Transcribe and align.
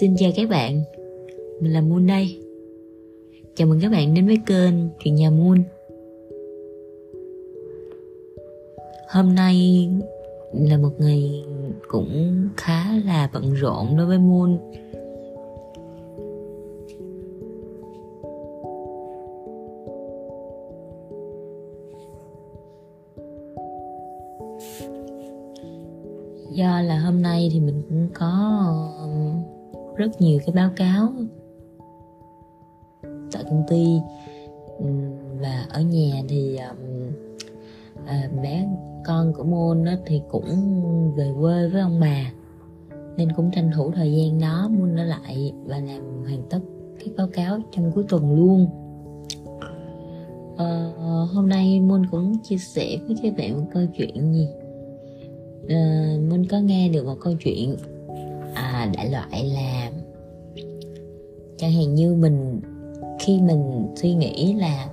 Xin 0.00 0.16
chào 0.16 0.30
các 0.36 0.48
bạn, 0.48 0.82
mình 1.60 1.72
là 1.72 1.80
Moon 1.80 2.06
đây. 2.06 2.40
Chào 3.54 3.68
mừng 3.68 3.78
các 3.82 3.92
bạn 3.92 4.14
đến 4.14 4.26
với 4.26 4.38
kênh 4.46 4.74
Chuyện 5.04 5.14
Nhà 5.14 5.30
Moon. 5.30 5.62
Hôm 9.08 9.34
nay 9.34 9.88
là 10.52 10.76
một 10.76 10.90
ngày 10.98 11.44
cũng 11.88 12.48
khá 12.56 12.84
là 13.04 13.30
bận 13.32 13.52
rộn 13.52 13.96
đối 13.96 14.06
với 14.06 14.18
Moon. 14.18 14.58
Do 26.50 26.80
là 26.82 26.98
hôm 26.98 27.22
nay 27.22 27.48
thì 27.52 27.60
mình 27.60 27.82
cũng 27.88 28.08
có 28.14 28.92
rất 29.96 30.20
nhiều 30.20 30.38
cái 30.46 30.54
báo 30.54 30.70
cáo 30.76 31.12
tại 33.32 33.44
công 33.44 33.62
ty. 33.68 34.00
Ừ, 34.78 34.86
và 35.40 35.66
ở 35.70 35.80
nhà 35.80 36.22
thì 36.28 36.56
um, 36.56 37.12
à, 38.06 38.30
bé 38.42 38.68
con 39.04 39.32
của 39.32 39.44
môn 39.44 39.84
đó 39.84 39.92
thì 40.06 40.20
cũng 40.30 40.44
về 41.16 41.32
quê 41.40 41.68
với 41.68 41.80
ông 41.80 42.00
bà 42.00 42.32
nên 43.16 43.32
cũng 43.32 43.50
tranh 43.50 43.70
thủ 43.74 43.90
thời 43.90 44.12
gian 44.12 44.40
đó. 44.40 44.68
Môn 44.78 44.96
ở 44.96 45.04
lại 45.04 45.52
và 45.64 45.78
làm 45.78 46.24
hoàn 46.24 46.42
tất 46.50 46.60
cái 46.98 47.08
báo 47.16 47.28
cáo 47.32 47.58
trong 47.72 47.92
cuối 47.92 48.04
tuần 48.08 48.36
luôn. 48.36 48.66
À, 50.56 50.92
hôm 51.32 51.48
nay 51.48 51.80
môn 51.80 52.06
cũng 52.10 52.38
chia 52.42 52.58
sẻ 52.58 52.96
với 53.06 53.16
các 53.22 53.34
bạn 53.38 53.56
một 53.56 53.66
câu 53.74 53.82
chuyện 53.96 54.32
gì. 54.32 54.48
Ờ, 55.68 55.74
à, 55.74 56.16
môn 56.30 56.46
có 56.46 56.58
nghe 56.58 56.88
được 56.88 57.06
một 57.06 57.16
câu 57.20 57.34
chuyện 57.40 57.76
à, 58.76 58.86
đại 58.96 59.10
loại 59.10 59.50
là 59.54 59.90
chẳng 61.56 61.72
hạn 61.72 61.94
như 61.94 62.14
mình 62.14 62.60
khi 63.20 63.40
mình 63.40 63.94
suy 63.96 64.14
nghĩ 64.14 64.54
là 64.54 64.88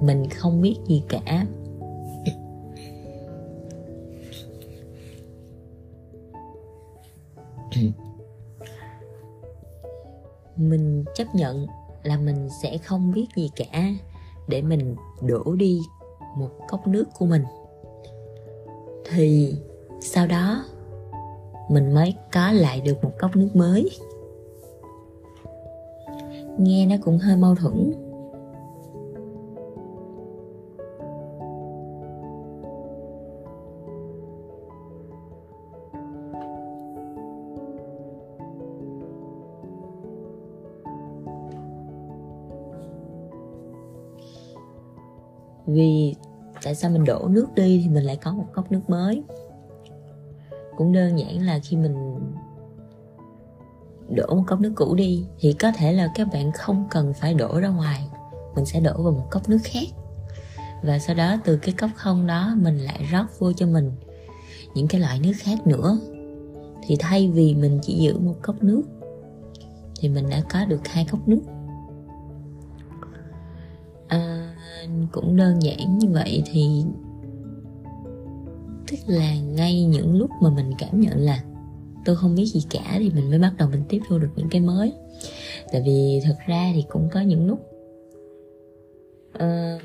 mình 0.00 0.28
không 0.28 0.60
biết 0.60 0.76
gì 0.86 1.02
cả. 1.08 1.46
Mình 10.56 11.04
chấp 11.14 11.34
nhận 11.34 11.66
là 12.02 12.16
mình 12.18 12.48
sẽ 12.62 12.78
không 12.78 13.12
biết 13.12 13.26
gì 13.36 13.50
cả 13.56 13.88
để 14.48 14.62
mình 14.62 14.96
đổ 15.20 15.54
đi 15.54 15.80
một 16.36 16.50
cốc 16.68 16.86
nước 16.86 17.04
của 17.18 17.26
mình. 17.26 17.44
Thì 19.10 19.54
sau 20.00 20.26
đó 20.26 20.64
mình 21.68 21.94
mới 21.94 22.14
có 22.32 22.52
lại 22.52 22.80
được 22.80 23.04
một 23.04 23.10
cốc 23.18 23.36
nước 23.36 23.50
mới. 23.54 23.90
Nghe 26.58 26.86
nó 26.86 26.96
cũng 27.04 27.18
hơi 27.18 27.36
mâu 27.36 27.54
thuẫn. 27.54 27.92
Vì 45.66 46.14
tại 46.62 46.74
sao 46.74 46.90
mình 46.90 47.04
đổ 47.04 47.28
nước 47.28 47.46
đi 47.54 47.80
thì 47.84 47.88
mình 47.88 48.04
lại 48.04 48.18
có 48.24 48.32
một 48.32 48.46
cốc 48.52 48.72
nước 48.72 48.80
mới? 48.88 49.22
Cũng 50.82 50.92
đơn 50.92 51.18
giản 51.18 51.46
là 51.46 51.58
khi 51.58 51.76
mình 51.76 52.18
đổ 54.10 54.34
một 54.34 54.42
cốc 54.46 54.60
nước 54.60 54.72
cũ 54.76 54.94
đi, 54.94 55.26
thì 55.38 55.52
có 55.52 55.72
thể 55.72 55.92
là 55.92 56.12
các 56.14 56.28
bạn 56.32 56.52
không 56.52 56.86
cần 56.90 57.12
phải 57.14 57.34
đổ 57.34 57.60
ra 57.60 57.68
ngoài, 57.68 58.08
mình 58.54 58.64
sẽ 58.64 58.80
đổ 58.80 59.02
vào 59.02 59.12
một 59.12 59.26
cốc 59.30 59.48
nước 59.48 59.58
khác. 59.64 59.88
Và 60.82 60.98
sau 60.98 61.16
đó 61.16 61.36
từ 61.44 61.56
cái 61.56 61.74
cốc 61.78 61.90
không 61.94 62.26
đó, 62.26 62.54
mình 62.56 62.78
lại 62.78 63.06
rót 63.12 63.26
vô 63.38 63.52
cho 63.52 63.66
mình 63.66 63.92
những 64.74 64.88
cái 64.88 65.00
loại 65.00 65.20
nước 65.20 65.32
khác 65.38 65.66
nữa. 65.66 65.98
Thì 66.86 66.96
thay 66.98 67.30
vì 67.30 67.54
mình 67.54 67.78
chỉ 67.82 67.98
giữ 67.98 68.18
một 68.18 68.34
cốc 68.42 68.62
nước, 68.62 68.82
thì 70.00 70.08
mình 70.08 70.30
đã 70.30 70.42
có 70.50 70.64
được 70.64 70.88
hai 70.88 71.06
cốc 71.10 71.28
nước. 71.28 71.42
À, 74.08 74.54
cũng 75.12 75.36
đơn 75.36 75.62
giản 75.62 75.98
như 75.98 76.10
vậy 76.10 76.42
thì 76.46 76.84
là 79.06 79.34
ngay 79.34 79.84
những 79.84 80.16
lúc 80.16 80.30
mà 80.40 80.50
mình 80.50 80.72
cảm 80.78 81.00
nhận 81.00 81.18
là 81.18 81.42
tôi 82.04 82.16
không 82.16 82.34
biết 82.34 82.46
gì 82.46 82.62
cả 82.70 82.96
thì 82.98 83.10
mình 83.10 83.30
mới 83.30 83.38
bắt 83.38 83.52
đầu 83.58 83.68
mình 83.68 83.82
tiếp 83.88 84.00
thu 84.08 84.18
được 84.18 84.28
những 84.36 84.48
cái 84.50 84.60
mới. 84.60 84.92
Tại 85.72 85.82
vì 85.86 86.20
thật 86.24 86.36
ra 86.46 86.70
thì 86.74 86.84
cũng 86.88 87.08
có 87.12 87.20
những 87.20 87.46
lúc 87.46 87.58
uh, 89.34 89.82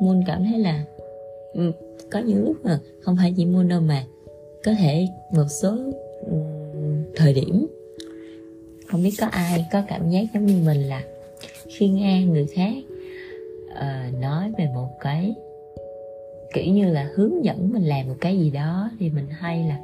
Moon 0.00 0.22
cảm 0.26 0.44
thấy 0.44 0.58
là 0.58 0.84
um, 1.54 1.72
có 2.10 2.18
những 2.18 2.44
lúc 2.44 2.56
mà 2.64 2.80
không 3.00 3.16
phải 3.16 3.34
chỉ 3.36 3.44
Moon 3.44 3.68
đâu 3.68 3.80
mà 3.80 4.04
có 4.64 4.72
thể 4.78 5.08
một 5.32 5.46
số 5.48 5.76
um, 6.30 7.04
thời 7.16 7.32
điểm 7.32 7.66
không 8.88 9.02
biết 9.02 9.14
có 9.20 9.26
ai 9.26 9.66
có 9.72 9.82
cảm 9.88 10.10
giác 10.10 10.24
giống 10.34 10.46
như 10.46 10.54
mình 10.66 10.82
là 10.82 11.02
khi 11.68 11.88
nghe 11.88 12.24
người 12.24 12.46
khác 12.46 12.74
uh, 13.70 14.20
nói 14.20 14.52
về 14.58 14.66
một 14.74 14.88
cái 15.00 15.34
kiểu 16.54 16.74
như 16.74 16.92
là 16.92 17.10
hướng 17.14 17.44
dẫn 17.44 17.72
mình 17.72 17.82
làm 17.82 18.08
một 18.08 18.14
cái 18.20 18.38
gì 18.38 18.50
đó 18.50 18.90
thì 18.98 19.10
mình 19.10 19.26
hay 19.30 19.64
là 19.68 19.78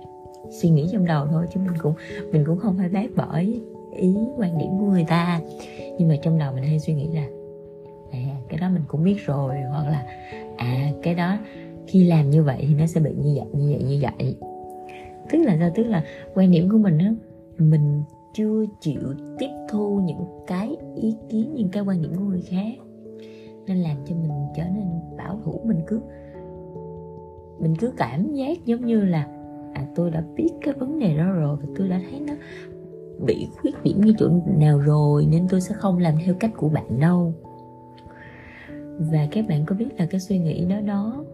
suy 0.50 0.70
nghĩ 0.70 0.88
trong 0.92 1.06
đầu 1.06 1.26
thôi, 1.26 1.46
chứ 1.54 1.60
mình 1.60 1.74
cũng 1.82 1.94
mình 2.32 2.44
cũng 2.46 2.58
không 2.58 2.76
phải 2.78 2.88
bác 2.88 3.16
bỏ 3.16 3.38
ý 3.96 4.16
quan 4.36 4.58
điểm 4.58 4.68
của 4.78 4.86
người 4.86 5.04
ta. 5.08 5.40
Nhưng 5.98 6.08
mà 6.08 6.16
trong 6.22 6.38
đầu 6.38 6.52
mình 6.54 6.64
hay 6.64 6.78
suy 6.78 6.94
nghĩ 6.94 7.08
là 7.14 7.26
à 8.12 8.36
cái 8.48 8.58
đó 8.60 8.68
mình 8.70 8.82
cũng 8.88 9.04
biết 9.04 9.16
rồi. 9.26 9.56
Hoặc 9.70 9.88
là 9.88 10.06
à 10.56 10.90
cái 11.02 11.14
đó 11.14 11.38
khi 11.86 12.04
làm 12.04 12.30
như 12.30 12.42
vậy 12.42 12.64
thì 12.68 12.74
nó 12.74 12.86
sẽ 12.86 13.00
bị 13.00 13.10
như 13.10 13.34
vậy 13.36 13.46
như 13.52 13.72
vậy 13.72 13.82
như 13.82 14.00
vậy. 14.02 14.36
Tức 15.30 15.38
là 15.38 15.56
sao? 15.58 15.70
Tức 15.74 15.84
là 15.84 16.04
quan 16.34 16.50
điểm 16.50 16.68
của 16.70 16.78
mình 16.78 16.98
á, 16.98 17.14
mình 17.58 18.02
chưa 18.34 18.64
chịu 18.80 19.00
tiếp 19.38 19.50
thu 19.70 20.00
những 20.04 20.24
cái 20.46 20.76
ý 20.96 21.14
kiến, 21.28 21.54
những 21.54 21.68
cái 21.68 21.82
quan 21.82 22.02
điểm 22.02 22.12
của 22.14 22.24
người 22.24 22.42
khác. 22.42 22.74
Nên 23.66 23.76
làm 23.76 23.96
cho 24.08 24.14
mình 24.14 24.46
trở 24.56 24.62
nên 24.62 24.84
bảo 25.18 25.40
thủ 25.44 25.60
mình 25.64 25.80
cứ 25.86 26.00
mình 27.58 27.76
cứ 27.76 27.92
cảm 27.96 28.32
giác 28.32 28.66
giống 28.66 28.86
như 28.86 29.04
là 29.04 29.28
à 29.74 29.86
tôi 29.94 30.10
đã 30.10 30.24
biết 30.36 30.50
cái 30.62 30.74
vấn 30.74 30.98
đề 30.98 31.16
đó 31.16 31.32
rồi 31.32 31.56
và 31.56 31.66
tôi 31.76 31.88
đã 31.88 32.00
thấy 32.10 32.20
nó 32.20 32.34
bị 33.26 33.48
khuyết 33.60 33.82
điểm 33.82 34.00
như 34.00 34.14
chỗ 34.18 34.30
nào 34.58 34.78
rồi 34.78 35.26
nên 35.30 35.48
tôi 35.48 35.60
sẽ 35.60 35.74
không 35.74 35.98
làm 35.98 36.14
theo 36.24 36.34
cách 36.40 36.50
của 36.56 36.68
bạn 36.68 37.00
đâu. 37.00 37.34
Và 38.98 39.26
các 39.30 39.44
bạn 39.48 39.64
có 39.66 39.76
biết 39.76 39.88
là 39.98 40.06
cái 40.06 40.20
suy 40.20 40.38
nghĩ 40.38 40.64
đó 40.64 40.80
đó 40.80 41.24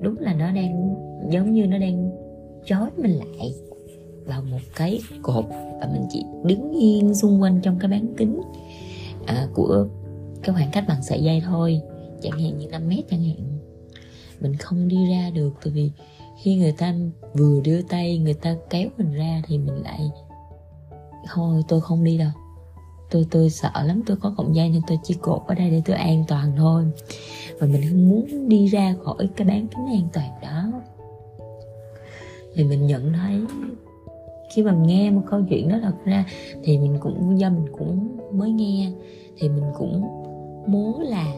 đúng 0.00 0.18
là 0.18 0.34
nó 0.34 0.52
đang 0.52 0.94
giống 1.30 1.52
như 1.52 1.66
nó 1.66 1.78
đang 1.78 2.10
chói 2.64 2.90
mình 2.96 3.10
lại 3.10 3.54
vào 4.26 4.42
một 4.50 4.58
cái 4.76 5.00
cột 5.22 5.44
và 5.80 5.88
mình 5.92 6.02
chỉ 6.10 6.24
đứng 6.44 6.70
yên 6.70 7.14
xung 7.14 7.42
quanh 7.42 7.60
trong 7.62 7.78
cái 7.78 7.90
bán 7.90 8.06
kính 8.16 8.40
à, 9.26 9.48
của 9.54 9.86
cái 10.42 10.54
khoảng 10.54 10.68
cách 10.72 10.84
bằng 10.88 11.02
sợi 11.02 11.22
dây 11.22 11.42
thôi 11.46 11.80
chẳng 12.20 12.40
hạn 12.40 12.58
như 12.58 12.68
5 12.68 12.88
mét 12.88 13.08
chẳng 13.10 13.22
hạn 13.22 13.59
mình 14.40 14.56
không 14.56 14.88
đi 14.88 14.96
ra 15.10 15.30
được. 15.34 15.50
Tại 15.64 15.72
vì 15.72 15.90
khi 16.42 16.56
người 16.56 16.72
ta 16.72 16.94
vừa 17.34 17.60
đưa 17.60 17.82
tay, 17.82 18.18
người 18.18 18.34
ta 18.34 18.56
kéo 18.70 18.88
mình 18.98 19.12
ra 19.12 19.42
thì 19.46 19.58
mình 19.58 19.82
lại, 19.82 20.10
thôi, 21.34 21.62
tôi 21.68 21.80
không 21.80 22.04
đi 22.04 22.18
đâu. 22.18 22.30
Tôi 23.10 23.26
tôi 23.30 23.50
sợ 23.50 23.70
lắm, 23.84 24.02
tôi 24.06 24.16
có 24.16 24.34
cộng 24.36 24.54
dây 24.54 24.68
nên 24.68 24.82
tôi 24.86 24.98
chỉ 25.02 25.14
cột 25.14 25.42
ở 25.46 25.54
đây 25.54 25.70
để 25.70 25.82
tôi 25.84 25.96
an 25.96 26.24
toàn 26.28 26.52
thôi. 26.56 26.84
Và 27.58 27.66
mình 27.66 27.82
không 27.88 28.08
muốn 28.08 28.48
đi 28.48 28.66
ra 28.66 28.94
khỏi 29.04 29.28
cái 29.36 29.46
bán 29.46 29.66
kính 29.68 29.86
an 29.86 30.08
toàn 30.12 30.30
đó. 30.42 30.72
Thì 32.54 32.64
mình 32.64 32.86
nhận 32.86 33.12
thấy, 33.12 33.40
khi 34.54 34.62
mà 34.62 34.72
nghe 34.72 35.10
một 35.10 35.22
câu 35.30 35.42
chuyện 35.48 35.68
đó 35.68 35.78
thật 35.82 35.94
ra, 36.04 36.24
thì 36.62 36.78
mình 36.78 36.96
cũng, 37.00 37.40
do 37.40 37.50
mình 37.50 37.72
cũng 37.78 38.18
mới 38.32 38.50
nghe, 38.50 38.92
thì 39.38 39.48
mình 39.48 39.64
cũng 39.78 40.00
muốn 40.66 41.00
là 41.00 41.34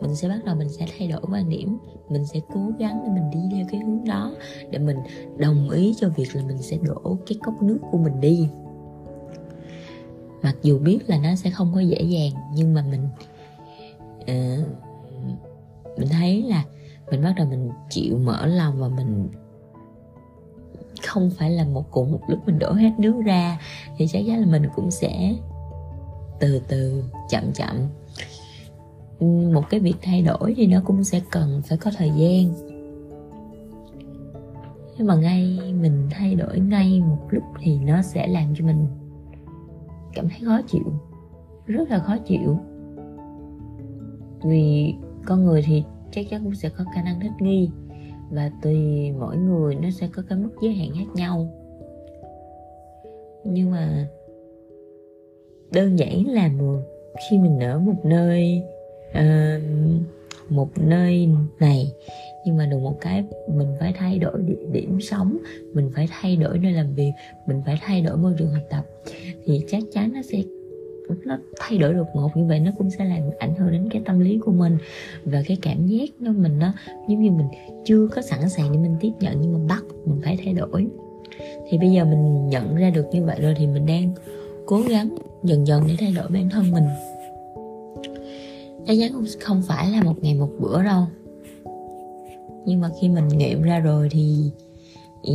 mình 0.00 0.16
sẽ 0.16 0.28
bắt 0.28 0.44
đầu 0.44 0.56
mình 0.56 0.68
sẽ 0.68 0.86
thay 0.98 1.08
đổi 1.08 1.20
quan 1.30 1.48
điểm. 1.48 1.78
Mình 2.08 2.26
sẽ 2.26 2.40
cố 2.54 2.70
gắng 2.78 3.00
để 3.04 3.12
mình 3.12 3.30
đi 3.30 3.56
theo 3.56 3.66
cái 3.70 3.80
hướng 3.80 4.04
đó 4.04 4.34
để 4.70 4.78
mình 4.78 4.96
đồng 5.36 5.70
ý 5.70 5.94
cho 5.96 6.08
việc 6.08 6.36
là 6.36 6.42
mình 6.42 6.58
sẽ 6.58 6.76
đổ 6.82 7.18
cái 7.26 7.38
cốc 7.42 7.62
nước 7.62 7.78
của 7.90 7.98
mình 7.98 8.20
đi. 8.20 8.48
Mặc 10.42 10.56
dù 10.62 10.78
biết 10.78 10.98
là 11.06 11.18
nó 11.18 11.34
sẽ 11.34 11.50
không 11.50 11.72
có 11.74 11.80
dễ 11.80 12.02
dàng 12.02 12.32
nhưng 12.54 12.74
mà 12.74 12.84
mình 12.90 13.08
uh, 14.22 14.68
mình 15.98 16.08
thấy 16.08 16.42
là 16.42 16.64
mình 17.10 17.22
bắt 17.22 17.32
đầu 17.36 17.46
mình 17.46 17.70
chịu 17.90 18.18
mở 18.18 18.46
lòng 18.46 18.74
và 18.78 18.88
mình 18.88 19.28
không 21.06 21.30
phải 21.30 21.50
là 21.50 21.64
một 21.64 21.90
cùng 21.90 22.12
một 22.12 22.20
lúc 22.28 22.38
mình 22.46 22.58
đổ 22.58 22.72
hết 22.72 22.90
nước 22.98 23.22
ra. 23.24 23.60
Thì 23.96 24.06
chắc 24.06 24.22
chắn 24.26 24.40
là 24.40 24.46
mình 24.46 24.66
cũng 24.74 24.90
sẽ 24.90 25.34
từ 26.40 26.60
từ 26.68 27.04
chậm 27.28 27.52
chậm 27.52 27.76
một 29.52 29.62
cái 29.70 29.80
việc 29.80 29.94
thay 30.02 30.22
đổi 30.22 30.54
thì 30.56 30.66
nó 30.66 30.80
cũng 30.84 31.04
sẽ 31.04 31.20
cần 31.30 31.62
phải 31.64 31.78
có 31.78 31.90
thời 31.96 32.10
gian. 32.10 32.54
Nhưng 34.98 35.06
mà 35.06 35.14
ngay 35.14 35.58
mình 35.80 36.08
thay 36.10 36.34
đổi 36.34 36.58
ngay 36.58 37.00
một 37.00 37.18
lúc 37.30 37.42
thì 37.62 37.78
nó 37.78 38.02
sẽ 38.02 38.26
làm 38.26 38.54
cho 38.54 38.66
mình 38.66 38.86
cảm 40.14 40.28
thấy 40.28 40.38
khó 40.46 40.60
chịu, 40.66 40.92
rất 41.66 41.90
là 41.90 41.98
khó 41.98 42.16
chịu. 42.18 42.58
Vì 44.44 44.94
con 45.24 45.44
người 45.44 45.62
thì 45.66 45.84
chắc 46.12 46.26
chắn 46.30 46.44
cũng 46.44 46.54
sẽ 46.54 46.68
có 46.68 46.84
khả 46.94 47.02
năng 47.02 47.20
thích 47.20 47.32
nghi 47.40 47.70
và 48.30 48.50
tùy 48.62 49.12
mỗi 49.12 49.36
người 49.36 49.74
nó 49.74 49.90
sẽ 49.90 50.08
có 50.12 50.22
cái 50.28 50.38
mức 50.38 50.50
giới 50.62 50.74
hạn 50.74 50.88
khác 50.98 51.14
nhau. 51.14 51.48
Nhưng 53.44 53.70
mà 53.70 54.08
đơn 55.72 55.98
giản 55.98 56.26
là 56.26 56.48
một 56.48 56.80
khi 57.30 57.38
mình 57.38 57.60
ở 57.60 57.78
một 57.78 58.04
nơi 58.04 58.62
uh, 59.18 59.62
một 60.48 60.68
nơi 60.78 61.28
này. 61.60 61.92
Nhưng 62.46 62.56
mà 62.56 62.66
được 62.66 62.78
một 62.78 63.00
cái 63.00 63.24
mình 63.54 63.68
phải 63.80 63.92
thay 63.96 64.18
đổi 64.18 64.42
địa 64.46 64.66
điểm 64.72 65.00
sống. 65.00 65.38
Mình 65.74 65.90
phải 65.94 66.08
thay 66.10 66.36
đổi 66.36 66.58
nơi 66.58 66.72
làm 66.72 66.94
việc. 66.94 67.12
Mình 67.46 67.62
phải 67.66 67.78
thay 67.82 68.00
đổi 68.00 68.16
môi 68.16 68.34
trường 68.38 68.50
học 68.50 68.62
tập. 68.70 68.84
Thì 69.44 69.60
chắc 69.68 69.82
chắn 69.92 70.12
nó 70.12 70.22
sẽ 70.22 70.42
nó 71.24 71.38
thay 71.60 71.78
đổi 71.78 71.94
đột 71.94 72.06
ngột. 72.14 72.36
Như 72.36 72.44
vậy 72.44 72.60
nó 72.60 72.70
cũng 72.78 72.90
sẽ 72.90 73.04
làm 73.04 73.22
ảnh 73.38 73.54
hưởng 73.54 73.72
đến 73.72 73.88
cái 73.90 74.02
tâm 74.04 74.20
lý 74.20 74.38
của 74.38 74.52
mình. 74.52 74.78
Và 75.24 75.42
cái 75.46 75.56
cảm 75.62 75.86
giác 75.86 76.10
nó 76.18 76.32
mình 76.32 76.58
nó 76.58 76.72
giống 77.08 77.22
như 77.22 77.30
mình 77.30 77.46
chưa 77.84 78.08
có 78.08 78.22
sẵn 78.22 78.48
sàng 78.48 78.72
để 78.72 78.78
mình 78.78 78.96
tiếp 79.00 79.12
nhận 79.20 79.40
nhưng 79.40 79.52
mà 79.52 79.58
bắt 79.68 79.84
mình 80.04 80.20
phải 80.24 80.38
thay 80.44 80.54
đổi. 80.54 80.86
Thì 81.68 81.78
bây 81.78 81.90
giờ 81.90 82.04
mình 82.04 82.48
nhận 82.48 82.76
ra 82.76 82.90
được 82.90 83.06
như 83.12 83.24
vậy 83.24 83.38
rồi 83.40 83.54
thì 83.58 83.66
mình 83.66 83.86
đang 83.86 84.10
cố 84.66 84.80
gắng 84.88 85.16
dần 85.42 85.66
dần 85.66 85.82
để 85.88 85.94
thay 85.98 86.12
đổi 86.12 86.28
bản 86.28 86.48
thân 86.50 86.70
mình 86.70 86.84
chắc 88.86 88.96
chắn 89.00 89.24
không 89.40 89.62
phải 89.62 89.90
là 89.90 90.02
một 90.02 90.14
ngày 90.22 90.34
một 90.34 90.48
bữa 90.60 90.82
đâu. 90.82 91.04
Nhưng 92.66 92.80
mà 92.80 92.90
khi 93.00 93.08
mình 93.08 93.28
nghiệm 93.28 93.62
ra 93.62 93.78
rồi 93.78 94.08
thì, 94.10 94.50
thì 95.24 95.32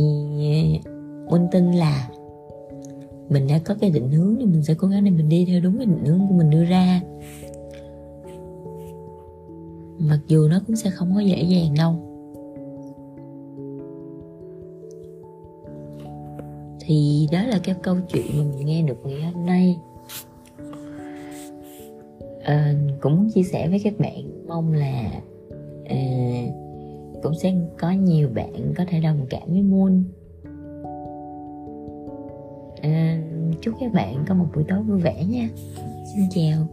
Minh 1.30 1.46
tin 1.52 1.72
là 1.72 2.08
mình 3.28 3.46
đã 3.46 3.58
có 3.64 3.74
cái 3.80 3.90
định 3.90 4.10
hướng 4.10 4.36
thì 4.38 4.46
mình 4.46 4.62
sẽ 4.62 4.74
cố 4.74 4.88
gắng 4.88 5.04
để 5.04 5.10
mình 5.10 5.28
đi 5.28 5.44
theo 5.44 5.60
đúng 5.60 5.76
cái 5.76 5.86
định 5.86 6.04
hướng 6.04 6.28
của 6.28 6.34
mình 6.34 6.50
đưa 6.50 6.64
ra. 6.64 7.00
Mặc 9.98 10.18
dù 10.28 10.48
nó 10.48 10.60
cũng 10.66 10.76
sẽ 10.76 10.90
không 10.90 11.14
có 11.14 11.20
dễ 11.20 11.42
dàng 11.42 11.74
đâu. 11.78 11.94
Thì 16.80 17.28
đó 17.32 17.42
là 17.42 17.58
cái 17.64 17.74
câu 17.82 17.96
chuyện 18.08 18.26
mà 18.38 18.44
mình 18.44 18.66
nghe 18.66 18.82
được 18.82 18.98
ngày 19.04 19.32
hôm 19.32 19.46
nay. 19.46 19.78
Cũng 23.00 23.16
muốn 23.16 23.30
chia 23.30 23.42
sẻ 23.42 23.68
với 23.68 23.80
các 23.84 23.94
bạn 23.98 24.46
mong 24.48 24.72
là 24.72 25.10
uh, 25.82 26.54
cũng 27.22 27.34
sẽ 27.42 27.54
có 27.78 27.90
nhiều 27.90 28.28
bạn 28.34 28.74
có 28.76 28.84
thể 28.88 29.00
đồng 29.00 29.26
cảm 29.30 29.42
với 29.48 29.62
Moon. 29.62 30.04
Uh, 32.78 33.60
chúc 33.62 33.74
các 33.80 33.92
bạn 33.92 34.24
có 34.28 34.34
một 34.34 34.46
buổi 34.54 34.64
tối 34.68 34.82
vui 34.82 35.00
vẻ 35.00 35.24
nha. 35.28 35.48
Xin 36.14 36.24
chào. 36.30 36.66